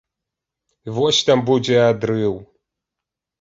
Вось 0.95 1.19
там 1.27 1.43
будзе 1.51 1.77
адрыў! 1.91 2.33